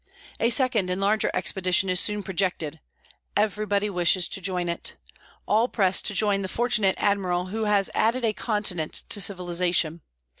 [0.39, 2.79] A second and larger expedition is soon projected.
[3.37, 4.95] Everybody wishes to join it.
[5.45, 10.01] All press to join the fortunate admiral who has added a continent to civilization.